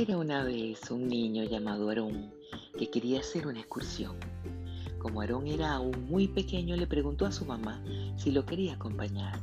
Era 0.00 0.16
una 0.16 0.44
vez 0.44 0.90
un 0.90 1.08
niño 1.08 1.44
llamado 1.44 1.90
Aarón 1.90 2.32
que 2.78 2.88
quería 2.88 3.20
hacer 3.20 3.46
una 3.46 3.60
excursión. 3.60 4.16
Como 4.98 5.20
Aarón 5.20 5.46
era 5.46 5.74
aún 5.74 6.06
muy 6.08 6.26
pequeño, 6.26 6.74
le 6.74 6.86
preguntó 6.86 7.26
a 7.26 7.32
su 7.32 7.44
mamá 7.44 7.84
si 8.16 8.30
lo 8.30 8.46
quería 8.46 8.72
acompañar. 8.72 9.38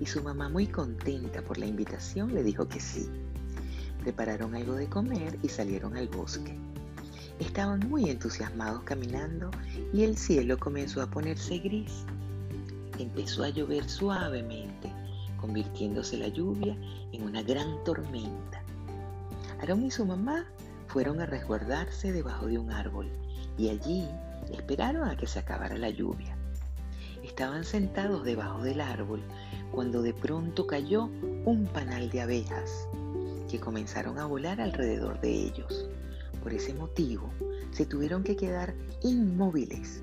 Y 0.00 0.06
su 0.06 0.22
mamá, 0.22 0.48
muy 0.48 0.68
contenta 0.68 1.42
por 1.42 1.58
la 1.58 1.66
invitación, 1.66 2.32
le 2.32 2.44
dijo 2.44 2.68
que 2.68 2.78
sí. 2.78 3.08
Prepararon 4.00 4.54
algo 4.54 4.74
de 4.74 4.88
comer 4.88 5.36
y 5.42 5.48
salieron 5.48 5.96
al 5.96 6.06
bosque. 6.06 6.56
Estaban 7.40 7.80
muy 7.88 8.08
entusiasmados 8.08 8.84
caminando 8.84 9.50
y 9.92 10.04
el 10.04 10.16
cielo 10.16 10.58
comenzó 10.58 11.02
a 11.02 11.10
ponerse 11.10 11.58
gris. 11.58 12.04
Empezó 13.00 13.42
a 13.42 13.48
llover 13.48 13.90
suavemente, 13.90 14.92
convirtiéndose 15.40 16.18
la 16.18 16.28
lluvia 16.28 16.76
en 17.10 17.24
una 17.24 17.42
gran 17.42 17.82
tormenta. 17.82 18.57
Aarón 19.60 19.84
y 19.84 19.90
su 19.90 20.06
mamá 20.06 20.46
fueron 20.86 21.20
a 21.20 21.26
resguardarse 21.26 22.12
debajo 22.12 22.46
de 22.46 22.58
un 22.58 22.70
árbol 22.70 23.10
y 23.56 23.68
allí 23.68 24.08
esperaron 24.52 25.08
a 25.08 25.16
que 25.16 25.26
se 25.26 25.38
acabara 25.38 25.76
la 25.76 25.90
lluvia. 25.90 26.36
Estaban 27.22 27.64
sentados 27.64 28.24
debajo 28.24 28.62
del 28.62 28.80
árbol 28.80 29.22
cuando 29.70 30.02
de 30.02 30.14
pronto 30.14 30.66
cayó 30.66 31.04
un 31.44 31.68
panal 31.72 32.10
de 32.10 32.22
abejas 32.22 32.88
que 33.50 33.60
comenzaron 33.60 34.18
a 34.18 34.26
volar 34.26 34.60
alrededor 34.60 35.20
de 35.20 35.30
ellos. 35.30 35.88
Por 36.42 36.52
ese 36.52 36.74
motivo, 36.74 37.30
se 37.72 37.86
tuvieron 37.86 38.22
que 38.22 38.36
quedar 38.36 38.74
inmóviles. 39.02 40.02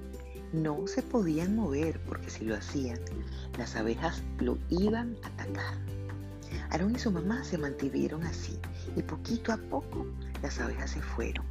No 0.53 0.87
se 0.87 1.01
podían 1.01 1.55
mover 1.55 1.99
porque 2.05 2.29
si 2.29 2.45
lo 2.45 2.55
hacían, 2.55 2.99
las 3.57 3.75
abejas 3.75 4.23
lo 4.39 4.57
iban 4.69 5.17
a 5.23 5.27
atacar. 5.27 5.75
Aarón 6.71 6.95
y 6.95 6.99
su 6.99 7.11
mamá 7.11 7.43
se 7.43 7.57
mantuvieron 7.57 8.23
así 8.23 8.59
y 8.95 9.01
poquito 9.01 9.53
a 9.53 9.57
poco 9.57 10.05
las 10.41 10.59
abejas 10.59 10.91
se 10.91 11.01
fueron. 11.01 11.45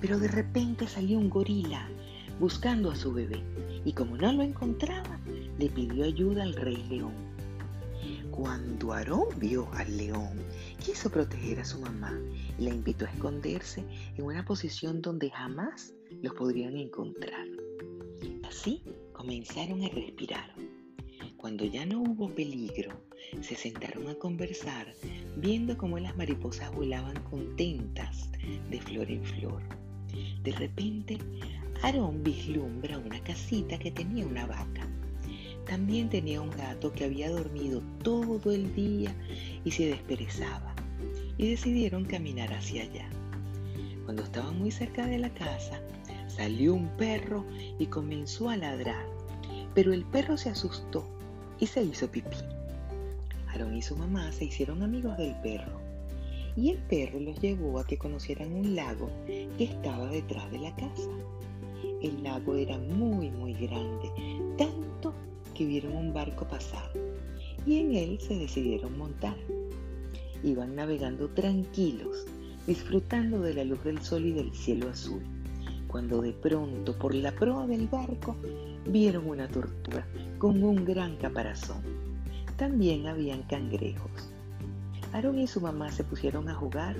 Pero 0.00 0.18
de 0.18 0.28
repente 0.28 0.86
salió 0.86 1.18
un 1.18 1.30
gorila 1.30 1.88
buscando 2.40 2.90
a 2.90 2.96
su 2.96 3.12
bebé 3.12 3.42
y 3.84 3.92
como 3.92 4.16
no 4.16 4.32
lo 4.32 4.42
encontraba, 4.42 5.18
le 5.58 5.68
pidió 5.68 6.04
ayuda 6.04 6.42
al 6.42 6.54
rey 6.54 6.84
león. 6.88 7.14
Cuando 8.30 8.92
Aarón 8.92 9.28
vio 9.38 9.68
al 9.74 9.96
león, 9.96 10.32
quiso 10.84 11.08
proteger 11.08 11.60
a 11.60 11.64
su 11.64 11.78
mamá 11.78 12.12
y 12.58 12.64
la 12.64 12.70
invitó 12.70 13.06
a 13.06 13.10
esconderse 13.10 13.84
en 14.16 14.24
una 14.24 14.44
posición 14.44 15.00
donde 15.00 15.30
jamás 15.30 15.94
los 16.20 16.34
podrían 16.34 16.76
encontrar. 16.76 17.46
Así 18.48 18.82
comenzaron 19.12 19.84
a 19.84 19.88
respirar. 19.88 20.52
Cuando 21.44 21.66
ya 21.66 21.84
no 21.84 22.00
hubo 22.00 22.30
peligro, 22.30 22.88
se 23.42 23.54
sentaron 23.54 24.08
a 24.08 24.14
conversar 24.14 24.94
viendo 25.36 25.76
cómo 25.76 25.98
las 25.98 26.16
mariposas 26.16 26.74
volaban 26.74 27.22
contentas 27.24 28.30
de 28.70 28.80
flor 28.80 29.10
en 29.10 29.22
flor. 29.22 29.62
De 30.42 30.52
repente, 30.52 31.18
Aarón 31.82 32.24
vislumbra 32.24 32.96
una 32.96 33.22
casita 33.22 33.78
que 33.78 33.90
tenía 33.90 34.24
una 34.24 34.46
vaca 34.46 34.88
también 35.66 36.08
tenía 36.08 36.40
un 36.40 36.48
gato 36.48 36.90
que 36.90 37.04
había 37.04 37.28
dormido 37.28 37.82
todo 38.02 38.50
el 38.50 38.74
día 38.74 39.14
y 39.66 39.70
se 39.70 39.88
desperezaba, 39.88 40.74
y 41.36 41.50
decidieron 41.50 42.06
caminar 42.06 42.54
hacia 42.54 42.84
allá. 42.84 43.10
Cuando 44.06 44.22
estaban 44.22 44.58
muy 44.58 44.70
cerca 44.70 45.06
de 45.06 45.18
la 45.18 45.28
casa, 45.34 45.78
salió 46.26 46.72
un 46.72 46.88
perro 46.96 47.44
y 47.78 47.84
comenzó 47.84 48.48
a 48.48 48.56
ladrar, 48.56 49.04
pero 49.74 49.92
el 49.92 50.06
perro 50.06 50.38
se 50.38 50.48
asustó 50.48 51.13
y 51.58 51.66
se 51.66 51.82
hizo 51.82 52.10
pipí. 52.10 52.36
Aarón 53.48 53.76
y 53.76 53.82
su 53.82 53.96
mamá 53.96 54.32
se 54.32 54.46
hicieron 54.46 54.82
amigos 54.82 55.16
del 55.16 55.34
perro, 55.40 55.80
y 56.56 56.70
el 56.70 56.78
perro 56.78 57.20
los 57.20 57.40
llevó 57.40 57.78
a 57.78 57.86
que 57.86 57.98
conocieran 57.98 58.52
un 58.52 58.74
lago 58.74 59.10
que 59.26 59.64
estaba 59.64 60.06
detrás 60.06 60.50
de 60.50 60.58
la 60.58 60.74
casa. 60.76 61.10
El 62.02 62.22
lago 62.22 62.54
era 62.56 62.78
muy, 62.78 63.30
muy 63.30 63.54
grande, 63.54 64.10
tanto 64.58 65.14
que 65.54 65.64
vieron 65.64 65.96
un 65.96 66.12
barco 66.12 66.46
pasar 66.46 66.90
y 67.66 67.78
en 67.78 67.94
él 67.94 68.18
se 68.20 68.36
decidieron 68.36 68.96
montar. 68.96 69.36
Iban 70.42 70.74
navegando 70.74 71.28
tranquilos, 71.30 72.26
disfrutando 72.66 73.40
de 73.40 73.54
la 73.54 73.64
luz 73.64 73.82
del 73.84 74.00
sol 74.02 74.26
y 74.26 74.32
del 74.32 74.52
cielo 74.54 74.90
azul, 74.90 75.22
cuando 75.86 76.20
de 76.20 76.32
pronto 76.32 76.96
por 76.98 77.14
la 77.14 77.32
proa 77.32 77.66
del 77.66 77.88
barco 77.88 78.36
vieron 78.86 79.28
una 79.28 79.48
tortuga 79.48 80.06
con 80.44 80.62
un 80.62 80.84
gran 80.84 81.16
caparazón. 81.16 81.80
También 82.58 83.06
habían 83.06 83.44
cangrejos. 83.44 84.28
Aarón 85.14 85.38
y 85.38 85.46
su 85.46 85.58
mamá 85.58 85.90
se 85.90 86.04
pusieron 86.04 86.50
a 86.50 86.54
jugar 86.54 86.94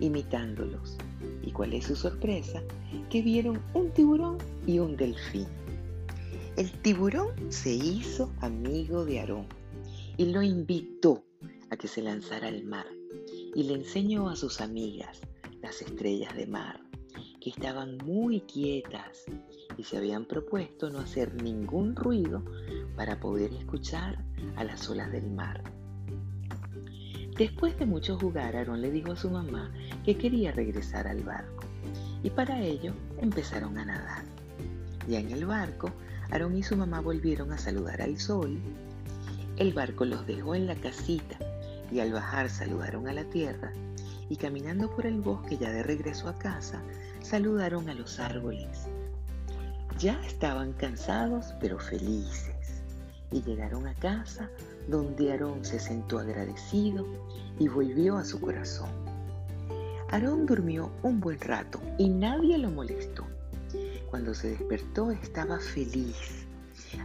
imitándolos. 0.00 0.98
¿Y 1.42 1.50
cuál 1.50 1.72
es 1.72 1.86
su 1.86 1.96
sorpresa? 1.96 2.60
Que 3.08 3.22
vieron 3.22 3.58
un 3.72 3.90
tiburón 3.92 4.36
y 4.66 4.80
un 4.80 4.98
delfín. 4.98 5.46
El 6.58 6.70
tiburón 6.82 7.30
se 7.48 7.72
hizo 7.72 8.30
amigo 8.42 9.06
de 9.06 9.20
Aarón 9.20 9.46
y 10.18 10.26
lo 10.26 10.42
invitó 10.42 11.24
a 11.70 11.78
que 11.78 11.88
se 11.88 12.02
lanzara 12.02 12.48
al 12.48 12.64
mar 12.64 12.84
y 13.54 13.62
le 13.62 13.76
enseñó 13.76 14.28
a 14.28 14.36
sus 14.36 14.60
amigas, 14.60 15.22
las 15.62 15.80
estrellas 15.80 16.36
de 16.36 16.46
mar, 16.46 16.78
que 17.40 17.50
estaban 17.50 17.96
muy 17.98 18.40
quietas 18.42 19.24
y 19.76 19.84
se 19.84 19.96
habían 19.96 20.26
propuesto 20.26 20.90
no 20.90 20.98
hacer 20.98 21.42
ningún 21.42 21.96
ruido 21.96 22.42
para 22.96 23.18
poder 23.18 23.52
escuchar 23.54 24.22
a 24.56 24.64
las 24.64 24.88
olas 24.90 25.10
del 25.10 25.30
mar. 25.30 25.62
Después 27.36 27.78
de 27.78 27.86
mucho 27.86 28.18
jugar, 28.18 28.54
Aarón 28.54 28.82
le 28.82 28.90
dijo 28.90 29.12
a 29.12 29.16
su 29.16 29.30
mamá 29.30 29.72
que 30.04 30.18
quería 30.18 30.52
regresar 30.52 31.08
al 31.08 31.22
barco 31.22 31.64
y 32.22 32.28
para 32.28 32.60
ello 32.60 32.92
empezaron 33.18 33.78
a 33.78 33.86
nadar. 33.86 34.24
Ya 35.08 35.20
en 35.20 35.30
el 35.30 35.46
barco, 35.46 35.90
Aarón 36.30 36.56
y 36.56 36.62
su 36.62 36.76
mamá 36.76 37.00
volvieron 37.00 37.52
a 37.52 37.58
saludar 37.58 38.02
al 38.02 38.18
sol. 38.18 38.58
El 39.56 39.72
barco 39.72 40.04
los 40.04 40.26
dejó 40.26 40.54
en 40.54 40.66
la 40.66 40.74
casita 40.74 41.38
y 41.90 42.00
al 42.00 42.12
bajar 42.12 42.50
saludaron 42.50 43.08
a 43.08 43.12
la 43.14 43.24
tierra 43.24 43.72
y 44.30 44.36
caminando 44.36 44.88
por 44.88 45.04
el 45.04 45.20
bosque 45.20 45.58
ya 45.58 45.70
de 45.70 45.82
regreso 45.82 46.28
a 46.28 46.38
casa, 46.38 46.80
saludaron 47.20 47.90
a 47.90 47.94
los 47.94 48.18
árboles. 48.20 48.86
Ya 49.98 50.18
estaban 50.24 50.72
cansados 50.72 51.52
pero 51.60 51.78
felices 51.78 52.82
y 53.32 53.42
llegaron 53.42 53.86
a 53.86 53.94
casa 53.96 54.48
donde 54.88 55.32
Aarón 55.32 55.64
se 55.64 55.78
sentó 55.78 56.20
agradecido 56.20 57.06
y 57.58 57.68
volvió 57.68 58.16
a 58.16 58.24
su 58.24 58.40
corazón. 58.40 58.88
Aarón 60.10 60.46
durmió 60.46 60.90
un 61.02 61.20
buen 61.20 61.40
rato 61.40 61.80
y 61.98 62.08
nadie 62.08 62.56
lo 62.56 62.70
molestó. 62.70 63.26
Cuando 64.10 64.32
se 64.34 64.50
despertó 64.50 65.10
estaba 65.10 65.58
feliz. 65.58 66.46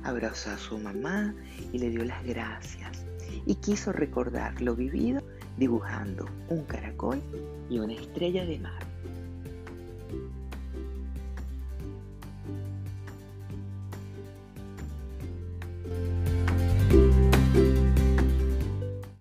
Abrazó 0.04 0.52
a 0.52 0.58
su 0.58 0.78
mamá 0.78 1.36
y 1.74 1.80
le 1.80 1.90
dio 1.90 2.06
las 2.06 2.24
gracias 2.24 3.04
y 3.46 3.56
quiso 3.56 3.92
recordar 3.92 4.60
lo 4.62 4.76
vivido 4.76 5.22
dibujando 5.58 6.26
un 6.50 6.64
caracol 6.64 7.22
y 7.70 7.80
una 7.80 7.94
estrella 7.94 8.46
de 8.46 8.60
mar. 8.60 8.95